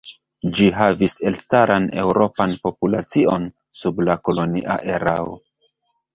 [0.59, 3.47] Ĝi havis elstaran eŭropan populacion
[3.83, 5.39] sub la kolonia erao.